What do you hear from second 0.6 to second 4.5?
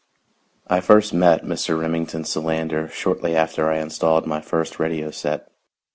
_I first met Mr. Remington Solander shortly after I installed my